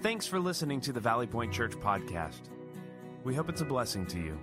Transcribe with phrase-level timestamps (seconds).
[0.00, 2.38] Thanks for listening to the Valley Point Church podcast.
[3.24, 4.38] We hope it's a blessing to you.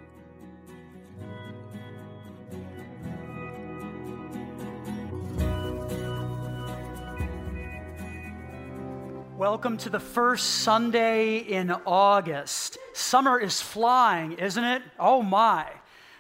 [9.37, 12.77] Welcome to the first Sunday in August.
[12.93, 14.81] Summer is flying, isn't it?
[14.99, 15.71] Oh my.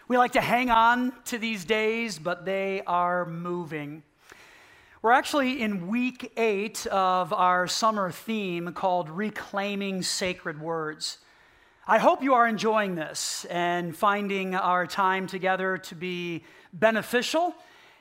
[0.07, 4.03] We like to hang on to these days, but they are moving.
[5.05, 11.19] We're actually in week eight of our summer theme called Reclaiming Sacred Words.
[11.85, 17.53] I hope you are enjoying this and finding our time together to be beneficial,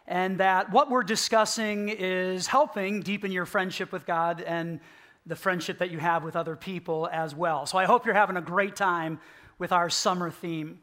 [0.07, 4.81] and that what we're discussing is helping deepen your friendship with God and
[5.27, 7.67] the friendship that you have with other people as well.
[7.67, 9.21] So I hope you're having a great time
[9.59, 10.81] with our summer theme.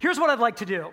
[0.00, 0.90] Here's what I'd like to do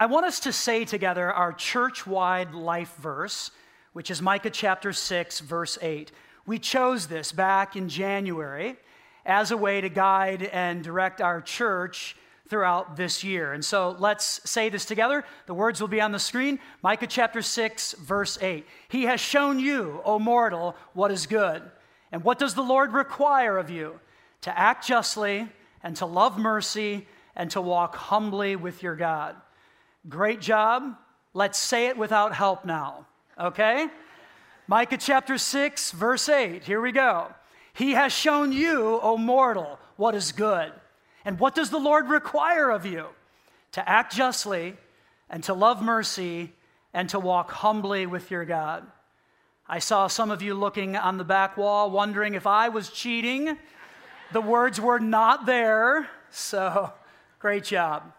[0.00, 3.50] I want us to say together our church wide life verse,
[3.94, 6.12] which is Micah chapter 6, verse 8.
[6.46, 8.76] We chose this back in January
[9.26, 12.14] as a way to guide and direct our church
[12.48, 13.52] throughout this year.
[13.52, 15.24] And so let's say this together.
[15.46, 16.60] The words will be on the screen.
[16.80, 18.64] Micah chapter 6, verse 8.
[18.88, 21.60] He has shown you, O mortal, what is good.
[22.12, 23.98] And what does the Lord require of you?
[24.42, 25.48] To act justly
[25.82, 29.34] and to love mercy and to walk humbly with your God.
[30.08, 30.96] Great job.
[31.32, 33.06] Let's say it without help now,
[33.38, 33.88] okay?
[34.66, 36.64] Micah chapter 6, verse 8.
[36.64, 37.32] Here we go.
[37.72, 40.72] He has shown you, O mortal, what is good.
[41.24, 43.06] And what does the Lord require of you?
[43.72, 44.76] To act justly
[45.30, 46.52] and to love mercy
[46.92, 48.84] and to walk humbly with your God.
[49.68, 53.58] I saw some of you looking on the back wall, wondering if I was cheating.
[54.32, 56.92] The words were not there, so
[57.38, 58.12] great job.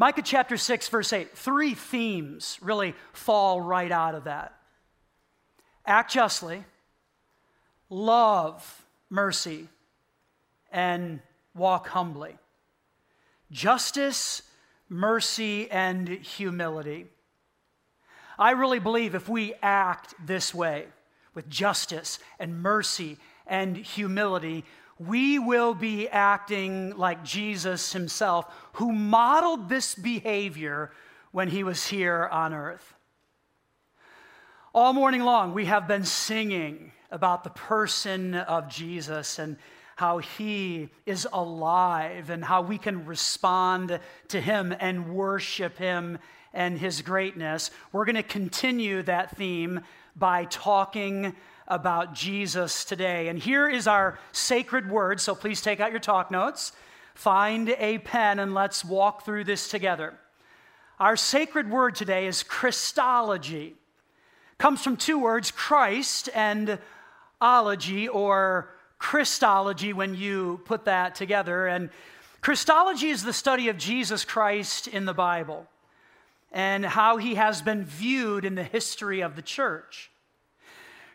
[0.00, 1.36] Micah chapter 6, verse 8.
[1.36, 4.54] Three themes really fall right out of that
[5.84, 6.64] act justly,
[7.90, 9.68] love mercy,
[10.72, 11.20] and
[11.54, 12.38] walk humbly.
[13.50, 14.40] Justice,
[14.88, 17.04] mercy, and humility.
[18.38, 20.86] I really believe if we act this way,
[21.34, 24.64] with justice and mercy and humility,
[25.00, 30.92] we will be acting like Jesus himself, who modeled this behavior
[31.32, 32.94] when he was here on earth.
[34.74, 39.56] All morning long, we have been singing about the person of Jesus and
[39.96, 46.18] how he is alive and how we can respond to him and worship him
[46.52, 47.70] and his greatness.
[47.90, 49.80] We're going to continue that theme
[50.14, 51.34] by talking
[51.70, 53.28] about Jesus today.
[53.28, 56.72] And here is our sacred word, so please take out your talk notes,
[57.14, 60.14] find a pen, and let's walk through this together.
[60.98, 63.76] Our sacred word today is Christology.
[64.58, 66.78] Comes from two words, Christ and
[67.40, 71.66] ology or Christology when you put that together.
[71.66, 71.88] And
[72.42, 75.66] Christology is the study of Jesus Christ in the Bible
[76.52, 80.10] and how he has been viewed in the history of the church.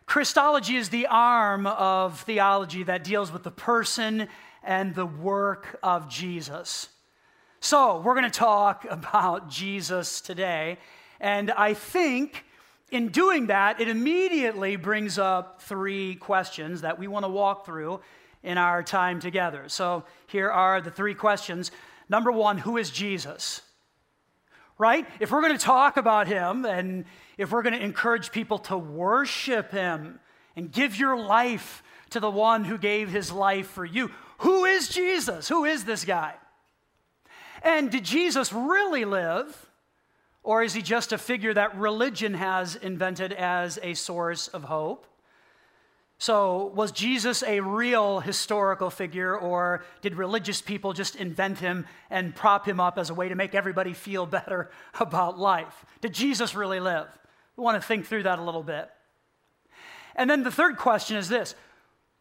[0.06, 4.28] Christology is the arm of theology that deals with the person
[4.64, 6.90] and the work of Jesus.
[7.60, 10.78] So, we're going to talk about Jesus today.
[11.20, 12.46] And I think
[12.92, 18.02] in doing that, it immediately brings up three questions that we want to walk through
[18.44, 19.68] in our time together.
[19.70, 21.72] So, here are the three questions.
[22.10, 23.62] Number one, who is Jesus?
[24.78, 25.08] Right?
[25.20, 27.06] If we're going to talk about him and
[27.38, 30.20] if we're going to encourage people to worship him
[30.56, 34.90] and give your life to the one who gave his life for you, who is
[34.90, 35.48] Jesus?
[35.48, 36.34] Who is this guy?
[37.62, 39.70] And did Jesus really live?
[40.44, 45.08] Or is he just a figure that religion has invented as a source of hope?
[46.18, 52.34] So, was Jesus a real historical figure, or did religious people just invent him and
[52.34, 55.86] prop him up as a way to make everybody feel better about life?
[56.00, 57.08] Did Jesus really live?
[57.58, 58.90] We want to think through that a little bit.
[60.16, 61.56] And then the third question is this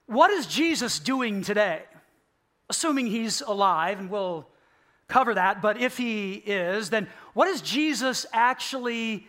[0.06, 1.82] What is Jesus doing today?
[2.70, 4.48] Assuming he's alive, and we'll
[5.08, 9.26] cover that, but if he is, then what is Jesus actually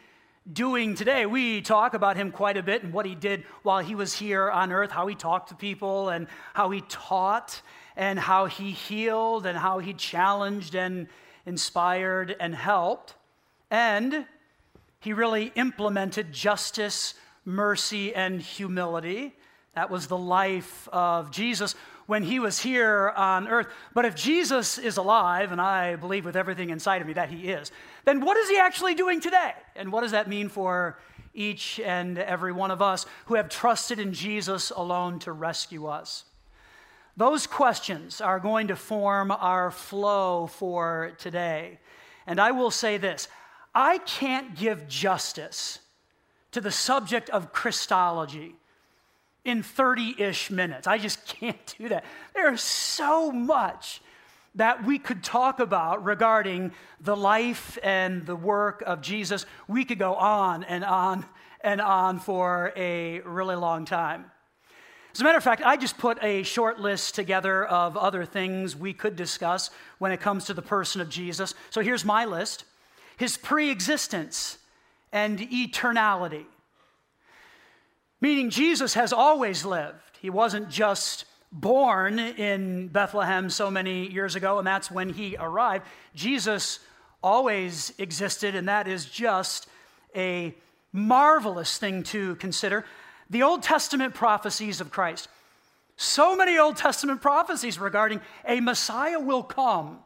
[0.51, 1.25] doing today?
[1.25, 4.49] We talk about him quite a bit and what he did while he was here
[4.49, 7.61] on earth, how he talked to people and how he taught
[7.95, 11.07] and how he healed and how he challenged and
[11.45, 13.15] inspired and helped.
[13.69, 14.25] And
[15.05, 17.13] he really implemented justice,
[17.45, 19.33] mercy, and humility.
[19.75, 21.75] That was the life of Jesus
[22.07, 23.67] when he was here on earth.
[23.93, 27.49] But if Jesus is alive, and I believe with everything inside of me that he
[27.49, 27.71] is,
[28.03, 29.53] then what is he actually doing today?
[29.77, 30.97] And what does that mean for
[31.35, 36.25] each and every one of us who have trusted in Jesus alone to rescue us.
[37.17, 41.79] Those questions are going to form our flow for today.
[42.25, 43.27] And I will say this
[43.75, 45.79] I can't give justice
[46.51, 48.55] to the subject of Christology
[49.43, 50.87] in 30 ish minutes.
[50.87, 52.05] I just can't do that.
[52.33, 54.01] There's so much
[54.55, 59.45] that we could talk about regarding the life and the work of Jesus.
[59.67, 61.25] We could go on and on
[61.59, 64.31] and on for a really long time.
[65.13, 68.75] As a matter of fact, I just put a short list together of other things
[68.75, 71.53] we could discuss when it comes to the person of Jesus.
[71.69, 72.63] So here's my list
[73.17, 74.57] his pre existence
[75.11, 76.45] and eternality.
[78.21, 80.17] Meaning, Jesus has always lived.
[80.21, 85.85] He wasn't just born in Bethlehem so many years ago, and that's when he arrived.
[86.15, 86.79] Jesus
[87.23, 89.67] always existed, and that is just
[90.15, 90.53] a
[90.91, 92.85] marvelous thing to consider
[93.29, 95.27] the Old Testament prophecies of Christ.
[95.97, 99.99] So many Old Testament prophecies regarding a Messiah will come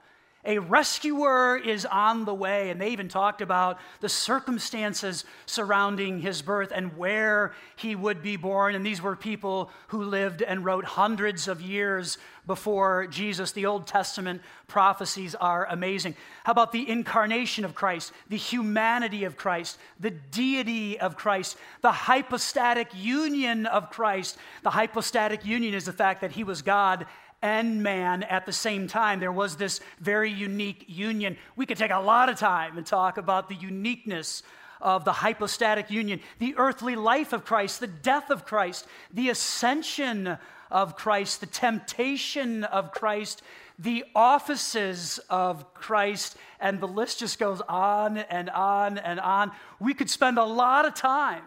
[0.46, 2.70] a rescuer is on the way.
[2.70, 8.38] And they even talked about the circumstances surrounding his birth and where he would be
[8.38, 8.76] born.
[8.76, 13.52] And these were people who lived and wrote hundreds of years before Jesus.
[13.52, 16.16] The Old Testament prophecies are amazing.
[16.46, 21.92] How about the incarnation of Christ, the humanity of Christ, the deity of Christ, the
[21.92, 24.38] hypostatic union of Christ?
[24.64, 27.06] The hypostatic union is the fact that he was God
[27.42, 29.20] and man at the same time.
[29.20, 31.38] There was this very unique union.
[31.56, 34.44] We could take a lot of time and talk about the uniqueness
[34.82, 40.38] of the hypostatic union, the earthly life of Christ, the death of Christ, the ascension
[40.72, 43.42] of Christ, the temptation of Christ,
[43.78, 49.52] the offices of Christ, and the list just goes on and on and on.
[49.80, 51.44] We could spend a lot of time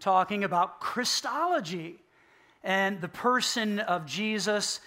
[0.00, 2.00] talking about Christology
[2.64, 4.80] and the person of Jesus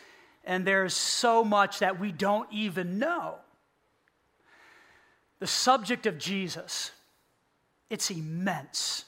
[0.49, 3.35] and there's so much that we don't even know.
[5.37, 6.91] The subject of Jesus,
[7.91, 9.05] it's immense.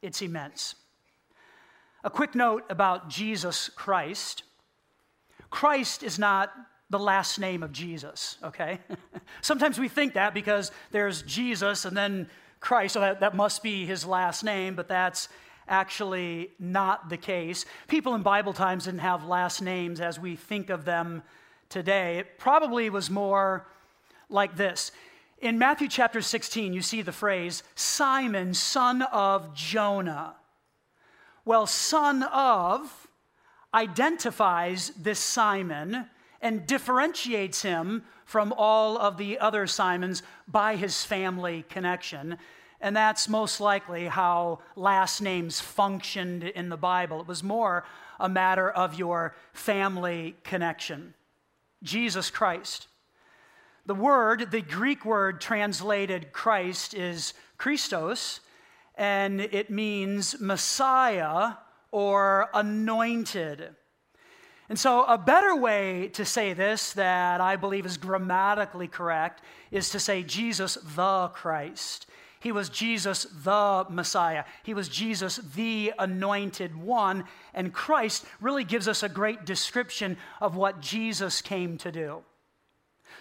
[0.00, 0.74] It's immense.
[2.02, 4.42] A quick note about Jesus Christ
[5.50, 6.52] Christ is not
[6.90, 8.80] the last name of Jesus, okay?
[9.40, 12.28] Sometimes we think that because there's Jesus and then
[12.60, 15.30] Christ, so that, that must be his last name, but that's
[15.68, 17.64] actually not the case.
[17.86, 21.22] People in Bible times didn't have last names as we think of them
[21.68, 22.18] today.
[22.18, 23.66] It probably was more
[24.28, 24.90] like this.
[25.40, 30.34] In Matthew chapter 16, you see the phrase, Simon, son of Jonah.
[31.44, 33.08] Well, son of
[33.72, 36.06] identifies this Simon
[36.40, 42.36] and differentiates him from all of the other Simons by his family connection.
[42.80, 47.20] And that's most likely how last names functioned in the Bible.
[47.20, 47.84] It was more
[48.20, 51.14] a matter of your family connection.
[51.82, 52.88] Jesus Christ.
[53.86, 58.40] The word, the Greek word translated Christ, is Christos,
[58.96, 61.54] and it means Messiah
[61.90, 63.70] or anointed.
[64.68, 69.88] And so, a better way to say this that I believe is grammatically correct is
[69.90, 72.06] to say Jesus the Christ.
[72.40, 74.44] He was Jesus the Messiah.
[74.62, 77.24] He was Jesus the anointed one.
[77.54, 82.22] And Christ really gives us a great description of what Jesus came to do.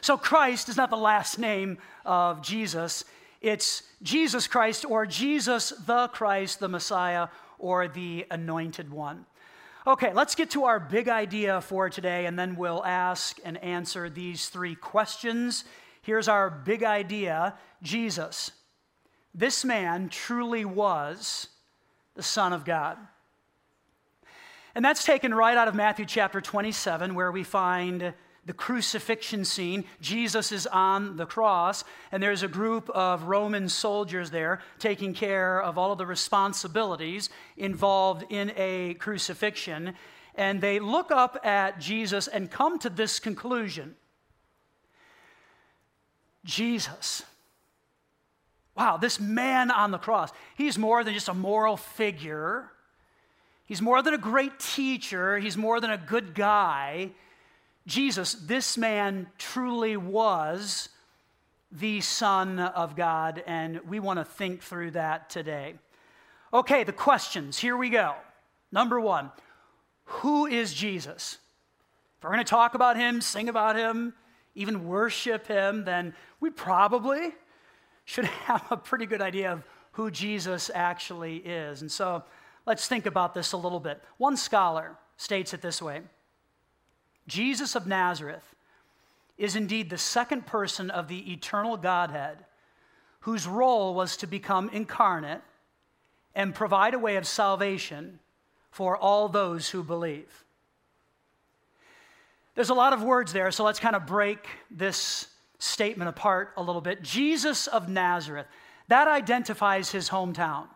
[0.02, 3.04] So Christ is not the last name of Jesus,
[3.42, 7.28] it's Jesus Christ or Jesus the Christ, the Messiah,
[7.60, 9.26] or the anointed one.
[9.86, 14.10] Okay, let's get to our big idea for today, and then we'll ask and answer
[14.10, 15.64] these three questions.
[16.02, 18.52] Here's our big idea Jesus.
[19.38, 21.48] This man truly was
[22.16, 22.98] the Son of God.
[24.74, 28.16] And that's taken right out of Matthew chapter 27, where we find
[28.46, 29.86] the crucifixion scene.
[30.02, 35.62] Jesus is on the cross, and there's a group of Roman soldiers there taking care
[35.62, 39.94] of all of the responsibilities involved in a crucifixion.
[40.34, 43.96] And they look up at Jesus and come to this conclusion
[46.44, 47.24] Jesus
[48.78, 52.70] wow, this man on the cross, he's more than just a moral figure.
[53.66, 55.40] He's more than a great teacher.
[55.40, 57.12] He's more than a good guy.
[57.88, 60.90] Jesus, this man truly was
[61.72, 65.76] the Son of God, and we want to think through that today.
[66.54, 67.58] Okay, the questions.
[67.58, 68.14] Here we go.
[68.72, 69.32] Number one
[70.06, 71.40] Who is Jesus?
[72.18, 74.14] If we're going to talk about him, sing about him,
[74.56, 77.34] even worship him, then we probably
[78.08, 81.82] should have a pretty good idea of who Jesus actually is.
[81.82, 82.24] And so
[82.66, 84.02] let's think about this a little bit.
[84.18, 86.02] One scholar states it this way
[87.28, 88.56] Jesus of Nazareth
[89.38, 92.46] is indeed the second person of the eternal Godhead
[93.22, 95.42] whose role was to become incarnate
[96.34, 98.20] and provide a way of salvation
[98.72, 100.46] for all those who believe.
[102.56, 105.28] There's a lot of words there, so let's kind of break this
[105.60, 107.02] statement apart a little bit.
[107.02, 108.48] Jesus of Nazareth,
[108.88, 110.68] that identifies his hometown.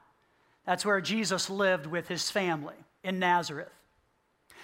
[0.65, 3.71] That's where Jesus lived with his family in Nazareth.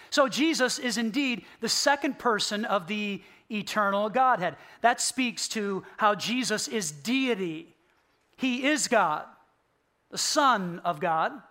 [0.09, 3.21] So Jesus is indeed the second person of the
[3.51, 4.55] eternal Godhead.
[4.81, 7.75] That speaks to how Jesus is deity.
[8.38, 9.25] He is God,
[10.12, 11.41] the Son of God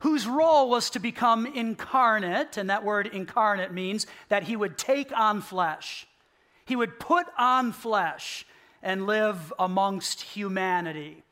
[0.00, 5.16] whose role was to become incarnate, and that word incarnate means that he would take
[5.16, 6.06] on flesh.
[6.66, 8.44] He would put on flesh
[8.82, 11.22] and live amongst humanity.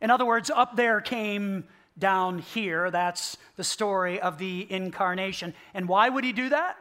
[0.00, 1.64] In other words, up there came
[1.98, 2.90] down here.
[2.90, 5.54] That's the story of the incarnation.
[5.74, 6.76] And why would he do that?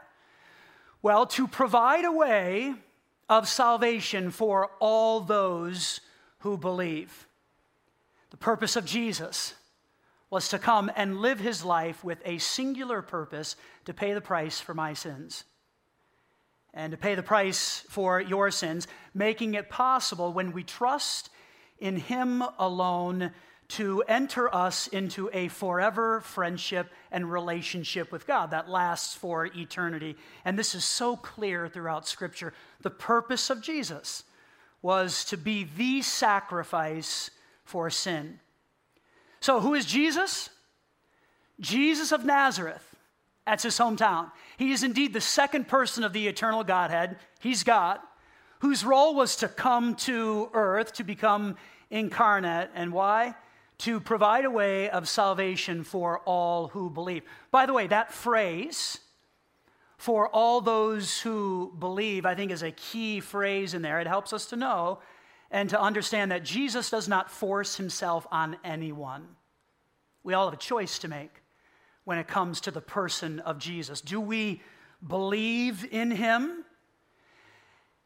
[1.01, 2.75] Well, to provide a way
[3.27, 5.99] of salvation for all those
[6.39, 7.27] who believe.
[8.29, 9.55] The purpose of Jesus
[10.29, 14.59] was to come and live his life with a singular purpose to pay the price
[14.59, 15.43] for my sins
[16.75, 21.29] and to pay the price for your sins, making it possible when we trust
[21.79, 23.31] in him alone
[23.67, 30.15] to enter us into a forever friendship and relationship with God that lasts for eternity.
[30.43, 32.53] And this is so clear throughout Scripture.
[32.81, 34.23] The purpose of Jesus
[34.81, 37.31] was to be the sacrifice
[37.63, 38.39] for sin.
[39.39, 40.49] So, who is Jesus?
[41.59, 42.94] Jesus of Nazareth.
[43.45, 44.31] That's his hometown.
[44.57, 47.17] He is indeed the second person of the eternal Godhead.
[47.39, 47.99] He's God,
[48.59, 51.55] whose role was to come to earth, to become
[51.91, 52.71] incarnate.
[52.73, 53.35] And why?
[53.79, 57.23] To provide a way of salvation for all who believe.
[57.51, 58.99] By the way, that phrase,
[59.97, 63.99] for all those who believe, I think is a key phrase in there.
[63.99, 64.99] It helps us to know
[65.51, 69.27] and to understand that Jesus does not force himself on anyone.
[70.23, 71.41] We all have a choice to make
[72.05, 73.99] when it comes to the person of Jesus.
[73.99, 74.61] Do we
[75.05, 76.63] believe in him?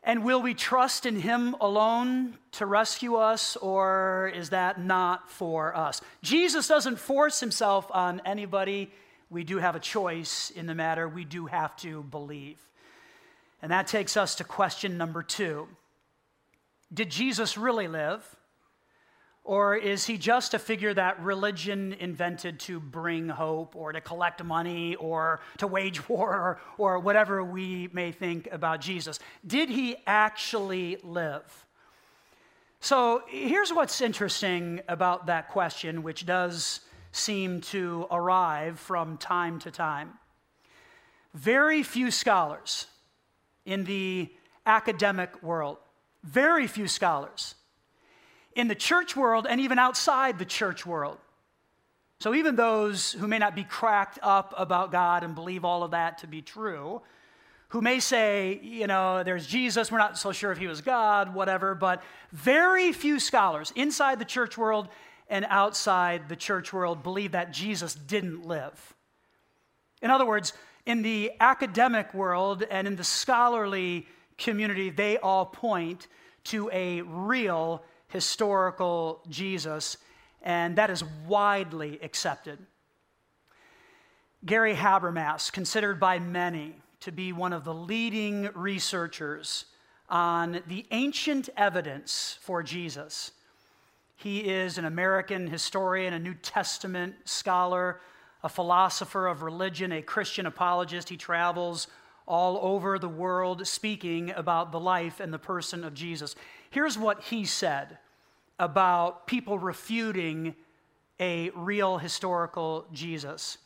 [0.01, 5.75] And will we trust in him alone to rescue us, or is that not for
[5.75, 6.01] us?
[6.23, 8.91] Jesus doesn't force himself on anybody.
[9.29, 11.07] We do have a choice in the matter.
[11.07, 12.57] We do have to believe.
[13.61, 15.67] And that takes us to question number two
[16.93, 18.35] Did Jesus really live?
[19.49, 24.43] Or is he just a figure that religion invented to bring hope or to collect
[24.43, 29.17] money or to wage war or, whatever we may think about Jesus?
[29.47, 31.65] Did he actually live?
[32.79, 39.71] So here's what's interesting about that question, which does seem to arrive from time to
[39.71, 40.11] time.
[41.33, 42.85] Very few scholars
[43.65, 44.29] in the
[44.67, 45.77] academic world,
[46.23, 47.55] very few scholars
[48.59, 51.17] in the church world and even outside the church world.
[52.19, 55.91] So, even those who may not be cracked up about God and believe all of
[55.91, 57.01] that to be true,
[57.69, 61.33] who may say, you know, there's Jesus, we're not so sure if he was God,
[61.33, 64.89] whatever, but very few scholars inside the church world
[65.29, 68.95] and outside the church world believe that Jesus didn't live.
[70.01, 70.51] In other words,
[70.85, 76.07] in the academic world and in the scholarly community, they all point
[76.45, 79.97] to a real historical Jesus,
[80.41, 82.59] and that is widely accepted.
[84.45, 89.65] Gary Habermas, considered by many to be one of the leading researchers
[90.09, 93.31] on the ancient evidence for Jesus.
[94.15, 98.01] He is an American historian, a New Testament scholar,
[98.43, 101.09] a philosopher of religion, a Christian apologist.
[101.09, 101.87] He travels
[102.27, 106.35] all over the world speaking about the life and the person of Jesus.
[106.69, 107.98] Here's what he said
[108.59, 110.55] about people refuting
[111.19, 113.57] a real historical Jesus.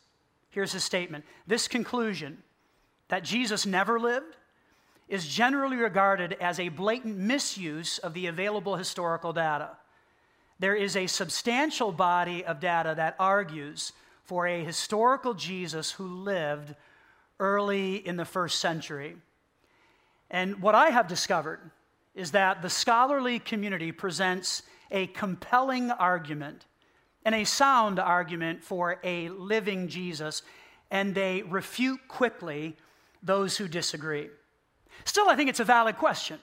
[0.50, 2.42] Here's his statement This conclusion
[3.08, 4.36] that Jesus never lived
[5.08, 9.70] is generally regarded as a blatant misuse of the available historical data.
[10.58, 16.74] There is a substantial body of data that argues for a historical Jesus who lived
[17.38, 19.16] early in the first century.
[20.30, 21.60] And what I have discovered
[22.14, 26.66] is that the scholarly community presents a compelling argument
[27.24, 30.42] and a sound argument for a living Jesus,
[30.90, 32.76] and they refute quickly
[33.22, 34.28] those who disagree.
[35.04, 36.38] Still, I think it's a valid question,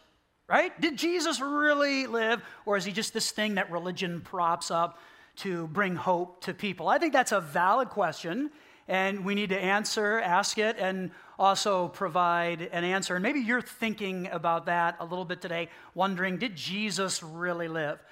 [0.48, 0.79] right?
[0.81, 5.00] Did Jesus really live, or is he just this thing that religion props up
[5.38, 6.88] to bring hope to people?
[6.89, 8.50] I think that's a valid question,
[8.88, 13.15] and we need to answer, ask it, and also provide an answer.
[13.15, 18.03] And maybe you're thinking about that a little bit today, wondering, did Jesus really live?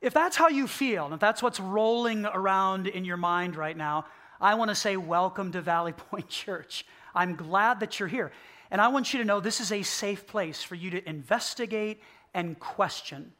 [0.00, 3.76] If that's how you feel, and if that's what's rolling around in your mind right
[3.76, 4.06] now,
[4.40, 6.86] I want to say, welcome to Valley Point Church.
[7.14, 8.32] I'm glad that you're here.
[8.70, 12.00] And I want you to know this is a safe place for you to investigate
[12.32, 13.32] and question.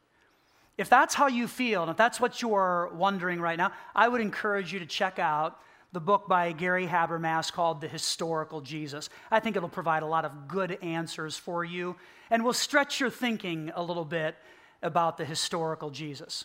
[0.76, 4.20] If that's how you feel, and if that's what you're wondering right now, I would
[4.20, 5.58] encourage you to check out
[5.92, 9.08] the book by Gary Habermas called The Historical Jesus.
[9.30, 11.96] I think it'll provide a lot of good answers for you
[12.30, 14.36] and will stretch your thinking a little bit
[14.82, 16.44] about the historical Jesus.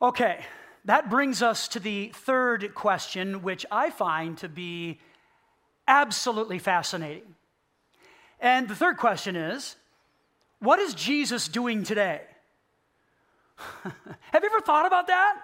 [0.00, 0.44] Okay,
[0.84, 5.00] that brings us to the third question, which I find to be
[5.86, 7.34] absolutely fascinating.
[8.40, 9.76] And the third question is
[10.58, 12.20] what is Jesus doing today?
[13.82, 15.36] Have you ever thought about that?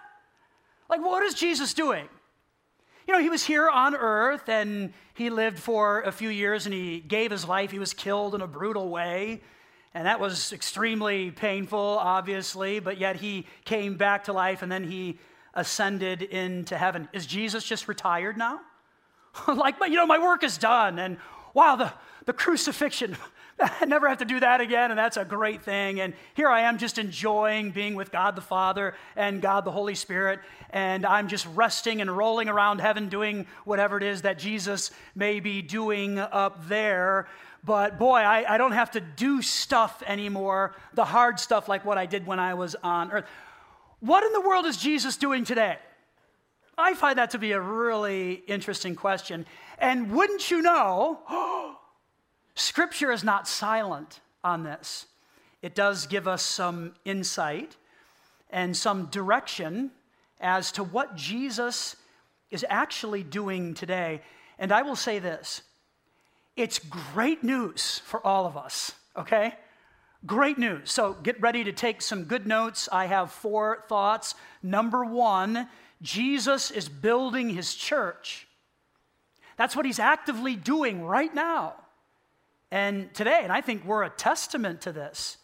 [0.88, 2.08] Like, what is Jesus doing?
[3.06, 6.74] You know, he was here on earth and he lived for a few years and
[6.74, 7.70] he gave his life.
[7.70, 9.40] He was killed in a brutal way.
[9.94, 14.84] And that was extremely painful, obviously, but yet he came back to life and then
[14.84, 15.18] he
[15.54, 17.08] ascended into heaven.
[17.12, 18.60] Is Jesus just retired now?
[19.48, 20.98] like, you know, my work is done.
[20.98, 21.16] And
[21.54, 21.92] wow, the,
[22.26, 23.16] the crucifixion,
[23.60, 26.00] I never have to do that again, and that's a great thing.
[26.00, 29.94] And here I am just enjoying being with God the Father and God the Holy
[29.94, 34.90] Spirit, and I'm just resting and rolling around heaven doing whatever it is that Jesus
[35.14, 37.28] may be doing up there.
[37.64, 41.98] But boy, I, I don't have to do stuff anymore, the hard stuff like what
[41.98, 43.24] I did when I was on earth.
[44.00, 45.78] What in the world is Jesus doing today?
[46.76, 49.44] I find that to be a really interesting question.
[49.78, 51.77] And wouldn't you know, oh,
[52.58, 55.06] Scripture is not silent on this.
[55.62, 57.76] It does give us some insight
[58.50, 59.92] and some direction
[60.40, 61.94] as to what Jesus
[62.50, 64.22] is actually doing today.
[64.58, 65.62] And I will say this
[66.56, 69.54] it's great news for all of us, okay?
[70.26, 70.90] Great news.
[70.90, 72.88] So get ready to take some good notes.
[72.90, 74.34] I have four thoughts.
[74.64, 75.68] Number one,
[76.02, 78.48] Jesus is building his church.
[79.56, 81.74] That's what he's actively doing right now.
[82.70, 85.38] And today, and I think we're a testament to this.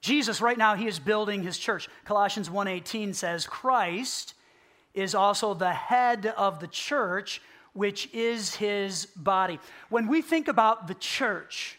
[0.00, 1.88] Jesus right now he is building his church.
[2.04, 4.34] Colossians 1:18 says Christ
[4.92, 7.40] is also the head of the church
[7.72, 9.58] which is his body.
[9.88, 11.78] When we think about the church,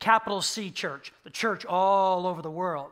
[0.00, 2.90] capital C church, the church all over the world,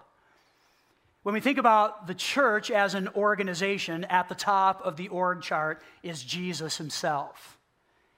[1.23, 5.43] when we think about the church as an organization, at the top of the org
[5.43, 7.59] chart is Jesus himself.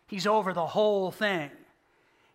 [0.06, 1.50] He's over the whole thing.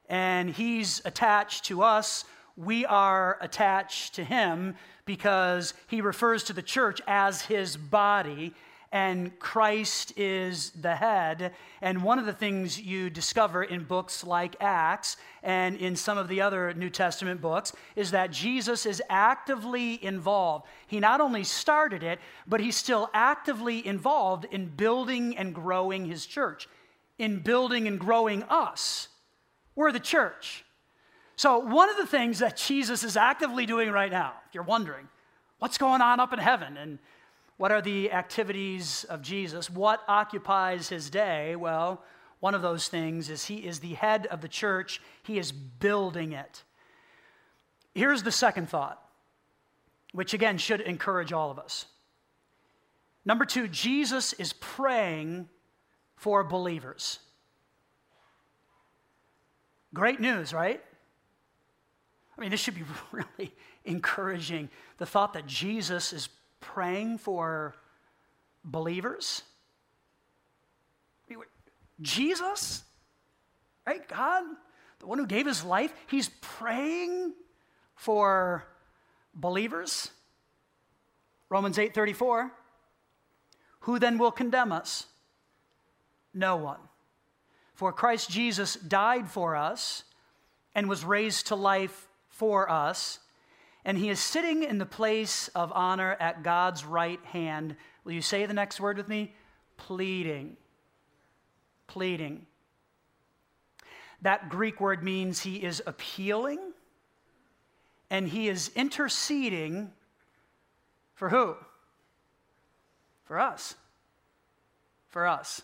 [0.09, 2.25] And he's attached to us.
[2.55, 8.53] We are attached to him because he refers to the church as his body
[8.93, 11.53] and Christ is the head.
[11.81, 16.27] And one of the things you discover in books like Acts and in some of
[16.27, 20.67] the other New Testament books is that Jesus is actively involved.
[20.85, 26.27] He not only started it, but he's still actively involved in building and growing his
[26.27, 26.69] church,
[27.17, 29.07] in building and growing us.
[29.75, 30.65] We're the church.
[31.35, 35.07] So, one of the things that Jesus is actively doing right now, if you're wondering,
[35.59, 36.77] what's going on up in heaven?
[36.77, 36.99] And
[37.57, 39.69] what are the activities of Jesus?
[39.69, 41.55] What occupies his day?
[41.55, 42.03] Well,
[42.39, 46.33] one of those things is he is the head of the church, he is building
[46.33, 46.63] it.
[47.95, 49.01] Here's the second thought,
[50.11, 51.85] which again should encourage all of us.
[53.25, 55.47] Number two, Jesus is praying
[56.17, 57.19] for believers.
[59.93, 60.81] Great news, right?
[62.37, 63.53] I mean, this should be really
[63.85, 64.69] encouraging.
[64.97, 66.29] The thought that Jesus is
[66.59, 67.75] praying for
[68.63, 69.43] believers.
[72.01, 72.83] Jesus,
[73.85, 74.07] right?
[74.07, 74.43] God,
[74.99, 77.33] the one who gave his life, he's praying
[77.95, 78.65] for
[79.33, 80.09] believers.
[81.49, 82.51] Romans 8:34
[83.81, 85.07] Who then will condemn us?
[86.33, 86.79] No one.
[87.83, 90.05] For Christ Jesus died for us
[90.73, 93.19] and was raised to life for us
[93.83, 97.75] and he is sitting in the place of honor at God's right hand.
[98.05, 99.35] Will you say the next word with me?
[99.75, 100.55] Pleading.
[101.87, 102.45] Pleading.
[104.21, 106.59] That Greek word means he is appealing
[108.09, 109.91] and he is interceding
[111.15, 111.57] for who?
[113.25, 113.75] For us.
[115.09, 115.63] For us.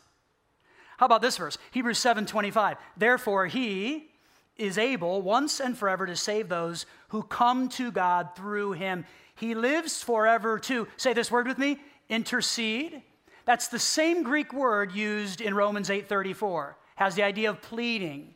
[0.99, 1.57] How about this verse?
[1.71, 2.75] Hebrews 7:25.
[2.97, 4.11] Therefore he
[4.57, 9.05] is able once and forever to save those who come to God through him.
[9.33, 13.01] He lives forever to, say this word with me, intercede.
[13.45, 16.75] That's the same Greek word used in Romans 8:34.
[16.97, 18.35] Has the idea of pleading,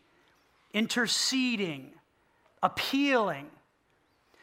[0.74, 1.94] interceding,
[2.62, 3.52] appealing.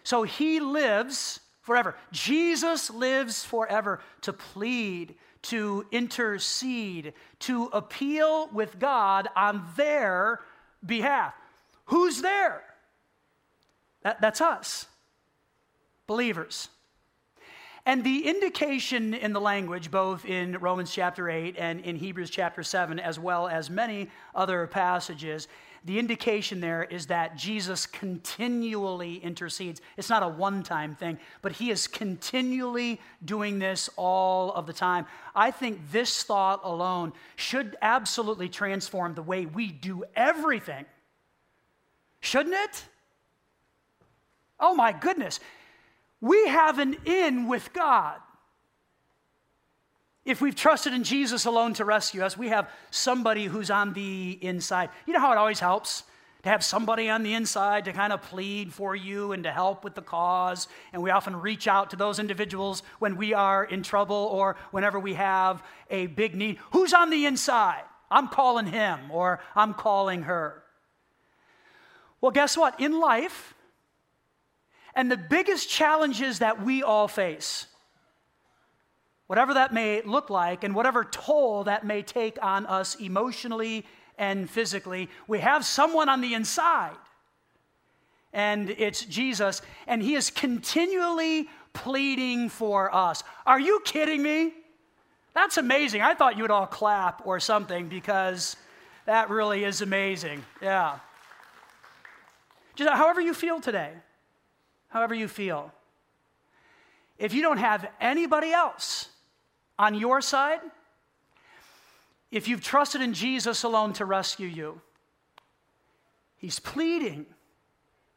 [0.02, 1.96] So he lives forever.
[2.12, 10.40] Jesus lives forever to plead, to intercede, to appeal with God on their
[10.84, 11.34] behalf.
[11.86, 12.62] Who's there?
[14.02, 14.86] That, that's us,
[16.06, 16.68] believers.
[17.86, 22.62] And the indication in the language, both in Romans chapter 8 and in Hebrews chapter
[22.62, 25.48] 7, as well as many other passages,
[25.84, 29.80] the indication there is that Jesus continually intercedes.
[29.96, 34.72] It's not a one time thing, but he is continually doing this all of the
[34.72, 35.06] time.
[35.34, 40.84] I think this thought alone should absolutely transform the way we do everything.
[42.20, 42.84] Shouldn't it?
[44.58, 45.40] Oh my goodness.
[46.20, 48.20] We have an in with God.
[50.30, 54.38] If we've trusted in Jesus alone to rescue us, we have somebody who's on the
[54.40, 54.90] inside.
[55.04, 56.04] You know how it always helps
[56.44, 59.82] to have somebody on the inside to kind of plead for you and to help
[59.82, 60.68] with the cause.
[60.92, 65.00] And we often reach out to those individuals when we are in trouble or whenever
[65.00, 66.58] we have a big need.
[66.70, 67.82] Who's on the inside?
[68.08, 70.62] I'm calling him or I'm calling her.
[72.20, 72.78] Well, guess what?
[72.78, 73.54] In life,
[74.94, 77.66] and the biggest challenges that we all face,
[79.30, 83.86] whatever that may look like, and whatever toll that may take on us emotionally
[84.18, 86.96] and physically, we have someone on the inside.
[88.32, 93.22] And it's Jesus, and He is continually pleading for us.
[93.46, 94.52] Are you kidding me?
[95.32, 96.02] That's amazing.
[96.02, 98.56] I thought you would all clap or something because
[99.06, 100.44] that really is amazing.
[100.60, 100.98] Yeah.
[102.74, 103.92] Just however you feel today,
[104.88, 105.72] however you feel.
[107.16, 109.09] If you don't have anybody else
[109.80, 110.60] on your side,
[112.30, 114.80] if you've trusted in Jesus alone to rescue you,
[116.36, 117.26] He's pleading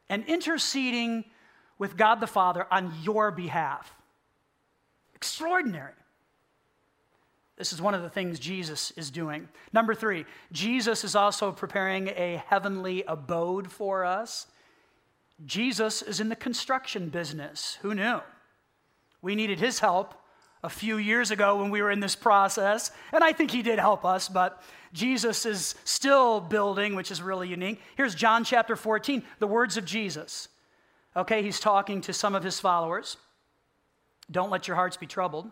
[0.09, 1.23] and interceding
[1.79, 3.95] with God the Father on your behalf.
[5.15, 5.93] Extraordinary.
[7.57, 9.47] This is one of the things Jesus is doing.
[9.71, 14.47] Number three, Jesus is also preparing a heavenly abode for us.
[15.45, 17.77] Jesus is in the construction business.
[17.81, 18.19] Who knew?
[19.21, 20.15] We needed his help
[20.63, 23.79] a few years ago when we were in this process, and I think he did
[23.79, 27.81] help us, but Jesus is still building, which is really unique.
[27.97, 30.47] Here's John chapter 14, the words of Jesus.
[31.15, 33.17] Okay, he's talking to some of his followers.
[34.31, 35.51] Don't let your hearts be troubled.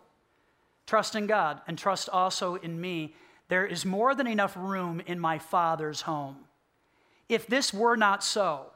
[0.88, 3.16] Trust in God and trust also in me.
[3.50, 6.38] There is more than enough room in my Father's home.
[7.28, 8.68] If this were not so,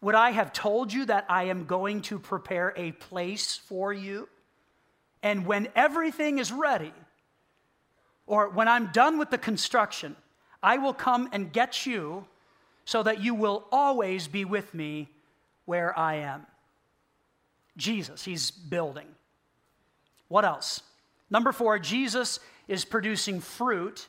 [0.00, 4.28] would I have told you that I am going to prepare a place for you?
[5.24, 6.92] And when everything is ready,
[8.26, 10.16] or when I'm done with the construction,
[10.62, 12.26] I will come and get you
[12.84, 15.08] so that you will always be with me
[15.64, 16.46] where I am.
[17.78, 19.06] Jesus, he's building.
[20.28, 20.82] What else?
[21.30, 24.08] Number four, Jesus is producing fruit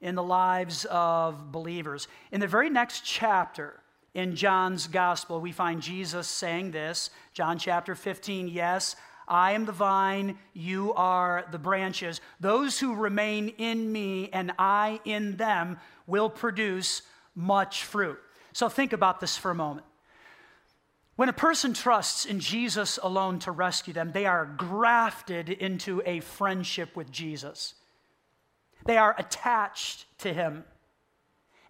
[0.00, 2.08] in the lives of believers.
[2.32, 3.80] In the very next chapter
[4.14, 8.96] in John's gospel, we find Jesus saying this John chapter 15, yes,
[9.28, 12.20] I am the vine, you are the branches.
[12.38, 17.02] Those who remain in me and I in them will produce
[17.34, 18.18] much fruit.
[18.52, 19.86] So think about this for a moment.
[21.16, 26.20] When a person trusts in Jesus alone to rescue them, they are grafted into a
[26.20, 27.74] friendship with Jesus.
[28.84, 30.64] They are attached to him.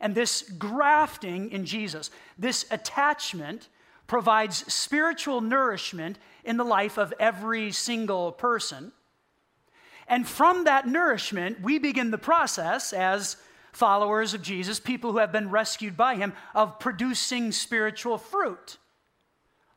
[0.01, 3.69] And this grafting in Jesus, this attachment,
[4.07, 8.93] provides spiritual nourishment in the life of every single person.
[10.09, 13.37] And from that nourishment, we begin the process as
[13.73, 18.79] followers of Jesus, people who have been rescued by him, of producing spiritual fruit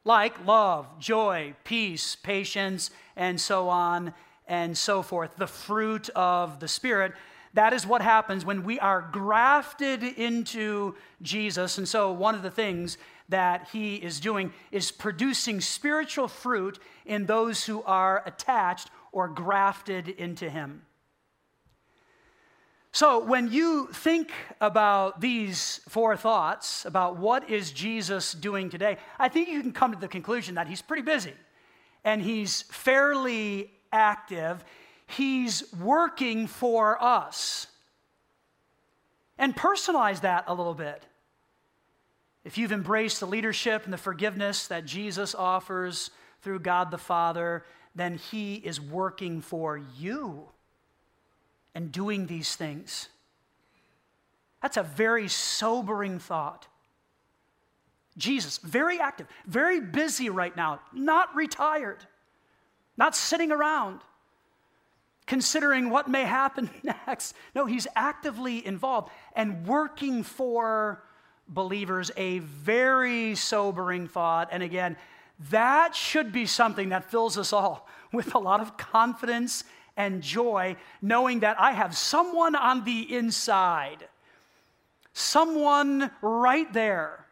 [0.05, 4.13] like love, joy, peace, patience, and so on
[4.47, 5.35] and so forth.
[5.37, 7.13] The fruit of the Spirit.
[7.53, 11.77] That is what happens when we are grafted into Jesus.
[11.77, 12.97] And so, one of the things
[13.29, 20.09] that he is doing is producing spiritual fruit in those who are attached or grafted
[20.09, 20.81] into him.
[22.91, 29.29] So, when you think about these four thoughts about what is Jesus doing today, I
[29.29, 31.33] think you can come to the conclusion that he's pretty busy
[32.03, 34.63] and he's fairly active.
[35.05, 37.67] He's working for us.
[39.37, 41.03] And personalize that a little bit.
[42.43, 47.65] If you've embraced the leadership and the forgiveness that Jesus offers through God the Father,
[47.95, 50.47] then He is working for you
[51.75, 53.09] and doing these things.
[54.61, 56.67] That's a very sobering thought.
[58.17, 62.05] Jesus, very active, very busy right now, not retired,
[62.97, 64.01] not sitting around
[65.29, 67.35] considering what may happen next.
[67.53, 71.03] No, he's actively involved and working for
[71.49, 74.49] believers, a very sobering thought.
[74.51, 74.95] And again,
[75.49, 79.63] that should be something that fills us all with a lot of confidence
[79.97, 84.07] and joy, knowing that I have someone on the inside,
[85.13, 87.25] someone right there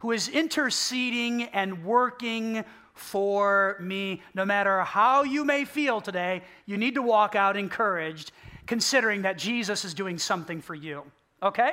[0.00, 4.20] who is interceding and working for me.
[4.34, 8.32] No matter how you may feel today, you need to walk out encouraged,
[8.66, 11.04] considering that Jesus is doing something for you.
[11.42, 11.72] Okay?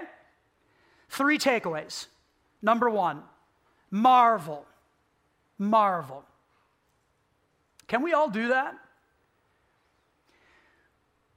[1.10, 2.08] Three takeaways.
[2.62, 3.24] Number one,
[3.92, 4.66] marvel.
[5.58, 6.24] Marvel.
[7.88, 8.76] Can we all do that?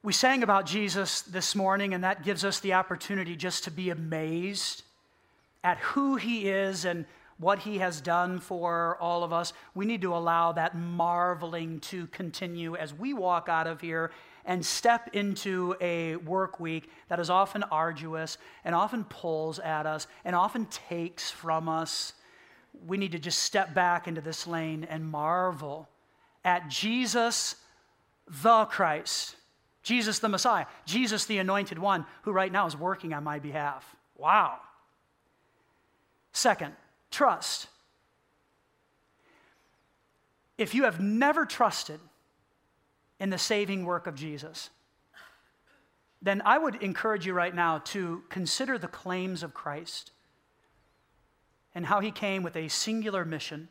[0.04, 3.90] We sang about Jesus this morning, and that gives us the opportunity just to be
[3.90, 4.82] amazed
[5.64, 7.06] at who he is and
[7.38, 9.52] what he has done for all of us.
[9.74, 14.11] We need to allow that marveling to continue as we walk out of here
[14.44, 20.07] and step into a work week that is often arduous and often pulls at us
[20.24, 22.14] and often takes from us.
[22.87, 25.88] We need to just step back into this lane and marvel
[26.44, 27.57] at Jesus
[28.42, 29.37] the Christ,
[29.83, 33.96] Jesus the Messiah, Jesus the Anointed One, who right now is working on my behalf.
[34.16, 34.59] Wow.
[36.33, 36.74] Second,
[37.11, 37.68] trust.
[40.57, 42.00] If you have never trusted
[43.22, 44.70] in the saving work of Jesus,
[46.20, 50.11] then I would encourage you right now to consider the claims of Christ
[51.72, 53.68] and how he came with a singular mission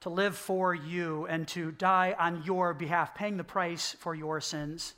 [0.00, 4.42] to live for you and to die on your behalf, paying the price for your
[4.42, 4.92] sins.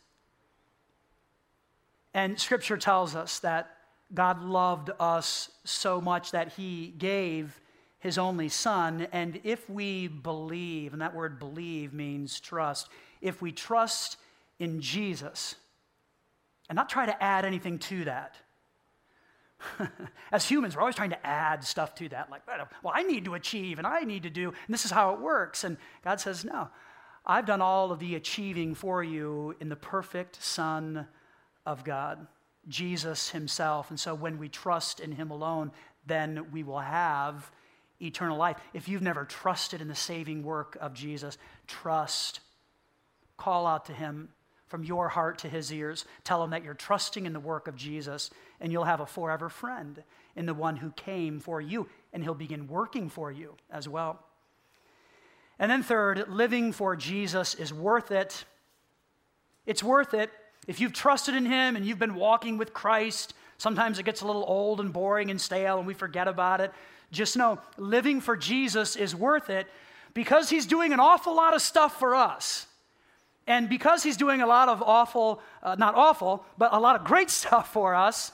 [2.12, 3.76] And scripture tells us that
[4.12, 7.60] God loved us so much that he gave
[8.00, 9.06] his only son.
[9.12, 12.88] And if we believe, and that word believe means trust,
[13.20, 14.16] if we trust
[14.58, 15.54] in Jesus
[16.68, 18.36] and not try to add anything to that.
[20.32, 22.42] As humans, we're always trying to add stuff to that, like,
[22.82, 25.20] well, I need to achieve and I need to do, and this is how it
[25.20, 25.64] works.
[25.64, 26.68] And God says, no,
[27.26, 31.06] I've done all of the achieving for you in the perfect Son
[31.66, 32.26] of God,
[32.68, 33.90] Jesus Himself.
[33.90, 35.72] And so when we trust in Him alone,
[36.06, 37.50] then we will have
[38.00, 38.56] eternal life.
[38.72, 42.40] If you've never trusted in the saving work of Jesus, trust
[43.40, 44.28] Call out to him
[44.66, 46.04] from your heart to his ears.
[46.24, 48.28] Tell him that you're trusting in the work of Jesus,
[48.60, 50.02] and you'll have a forever friend
[50.36, 54.22] in the one who came for you, and he'll begin working for you as well.
[55.58, 58.44] And then, third, living for Jesus is worth it.
[59.64, 60.30] It's worth it.
[60.68, 64.26] If you've trusted in him and you've been walking with Christ, sometimes it gets a
[64.26, 66.72] little old and boring and stale and we forget about it.
[67.10, 69.66] Just know living for Jesus is worth it
[70.12, 72.66] because he's doing an awful lot of stuff for us.
[73.50, 77.02] And because he's doing a lot of awful, uh, not awful, but a lot of
[77.02, 78.30] great stuff for us,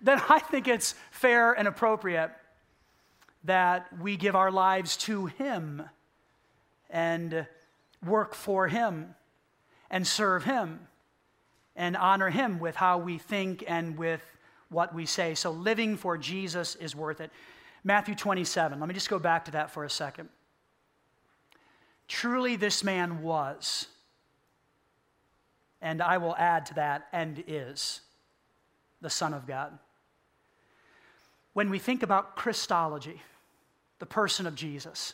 [0.00, 2.30] then I think it's fair and appropriate
[3.44, 5.82] that we give our lives to him
[6.88, 7.46] and
[8.06, 9.14] work for him
[9.90, 10.88] and serve him
[11.76, 14.22] and honor him with how we think and with
[14.70, 15.34] what we say.
[15.34, 17.30] So living for Jesus is worth it.
[17.84, 20.30] Matthew 27, let me just go back to that for a second.
[22.08, 23.88] Truly, this man was
[25.84, 28.00] and I will add to that, and is
[29.02, 29.78] the Son of God.
[31.52, 33.20] When we think about Christology,
[33.98, 35.12] the person of Jesus,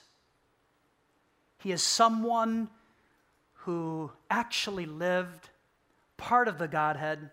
[1.58, 2.68] he is someone
[3.64, 5.50] who actually lived
[6.16, 7.30] part of the Godhead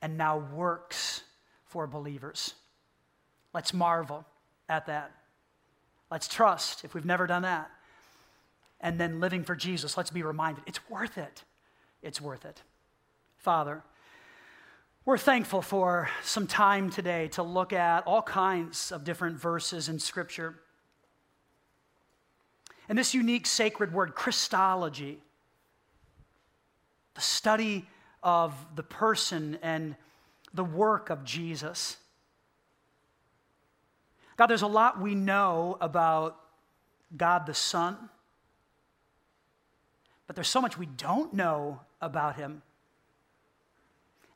[0.00, 1.24] and now works
[1.66, 2.54] for believers.
[3.52, 4.24] Let's marvel
[4.68, 5.10] at that.
[6.12, 7.72] Let's trust if we've never done that.
[8.80, 11.42] And then living for Jesus, let's be reminded it's worth it
[12.02, 12.62] it's worth it.
[13.38, 13.82] Father,
[15.04, 19.98] we're thankful for some time today to look at all kinds of different verses in
[19.98, 20.54] Scripture.
[22.88, 25.18] And this unique sacred word, Christology,
[27.14, 27.88] the study
[28.22, 29.96] of the person and
[30.54, 31.96] the work of Jesus.
[34.36, 36.38] God, there's a lot we know about
[37.16, 37.96] God the Son,
[40.26, 42.60] but there's so much we don't know about him.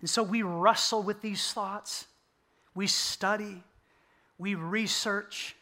[0.01, 2.07] And so we wrestle with these thoughts.
[2.75, 3.63] We study.
[4.39, 5.57] we research.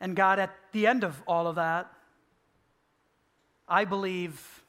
[0.00, 1.90] And God, at the end of all of that,
[3.68, 4.62] I believe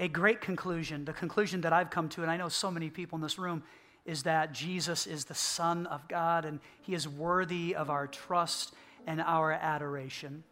[0.00, 3.16] a great conclusion, the conclusion that I've come to, and I know so many people
[3.16, 3.64] in this room,
[4.06, 8.72] is that Jesus is the Son of God and He is worthy of our trust
[9.06, 10.44] and our adoration.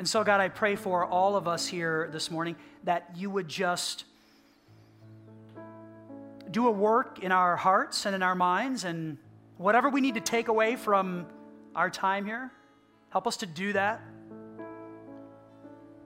[0.00, 3.48] And so, God, I pray for all of us here this morning that you would
[3.48, 4.04] just
[6.50, 9.18] do a work in our hearts and in our minds, and
[9.58, 11.26] whatever we need to take away from
[11.76, 12.50] our time here,
[13.10, 14.00] help us to do that.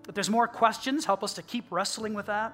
[0.08, 2.52] If there's more questions, help us to keep wrestling with that.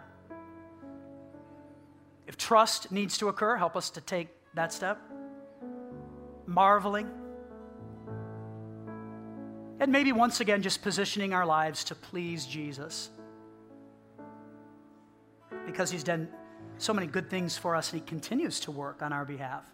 [2.27, 5.01] If trust needs to occur, help us to take that step.
[6.45, 7.11] Marveling.
[9.81, 13.09] And maybe once again, just positioning our lives to please Jesus.
[15.65, 16.29] Because he's done
[16.77, 19.65] so many good things for us and he continues to work on our behalf.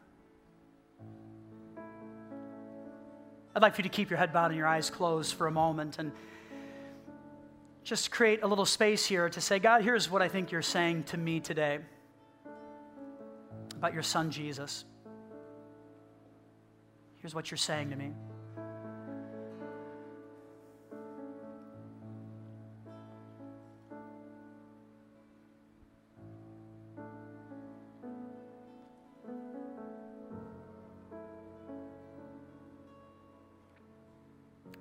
[3.55, 5.51] I'd like for you to keep your head bowed and your eyes closed for a
[5.51, 6.12] moment and
[7.83, 11.05] just create a little space here to say, God, here's what I think you're saying
[11.05, 11.79] to me today
[13.75, 14.85] about your son Jesus.
[17.16, 18.12] Here's what you're saying to me.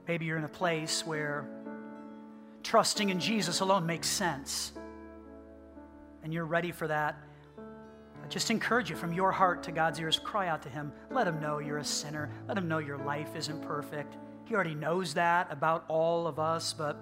[0.07, 1.47] Maybe you're in a place where
[2.63, 4.71] trusting in Jesus alone makes sense.
[6.23, 7.17] And you're ready for that
[8.25, 10.91] I just encourage you from your heart to God's ears, cry out to Him.
[11.11, 12.31] Let Him know you're a sinner.
[12.47, 14.17] Let Him know your life isn't perfect.
[14.45, 16.97] He already knows that about all of us, but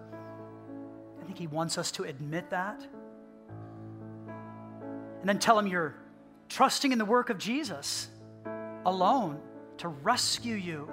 [1.22, 2.86] I think He wants us to admit that.
[5.22, 5.96] And then tell Him you're
[6.50, 8.10] trusting in the work of Jesus
[8.86, 9.40] alone
[9.78, 10.90] to rescue you.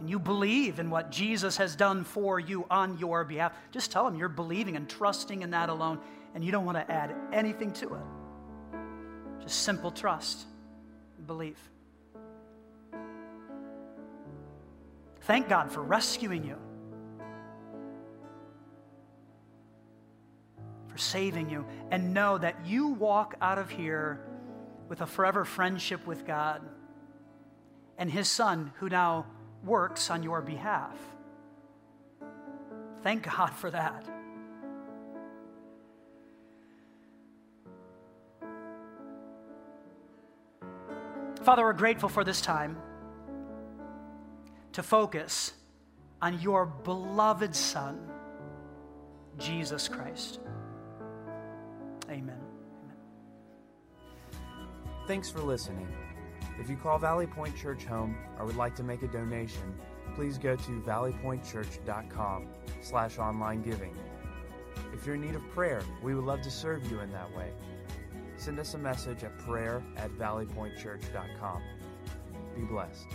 [0.00, 3.52] And you believe in what Jesus has done for you on your behalf.
[3.72, 5.98] Just tell Him you're believing and trusting in that alone,
[6.34, 9.42] and you don't want to add anything to it.
[9.42, 10.46] Just simple trust
[11.16, 11.58] and belief.
[15.22, 16.56] Thank God for rescuing you,
[20.86, 24.20] for saving you, and know that you walk out of here
[24.88, 26.62] with a forever friendship with God
[27.98, 29.26] and His Son who now
[29.68, 30.96] works on your behalf.
[33.02, 34.04] Thank God for that.
[41.42, 42.76] Father, we're grateful for this time
[44.72, 45.52] to focus
[46.20, 47.98] on your beloved Son,
[49.38, 50.40] Jesus Christ.
[52.10, 52.38] Amen.
[52.38, 52.96] Amen.
[55.06, 56.07] Thanks for listening.
[56.58, 59.74] If you call Valley Point Church home or would like to make a donation,
[60.14, 62.48] please go to valleypointchurch.com
[62.80, 63.96] slash online giving.
[64.92, 67.52] If you're in need of prayer, we would love to serve you in that way
[68.38, 71.62] send us a message at prayer at valleypointchurch.com.
[72.56, 73.06] Be blessed.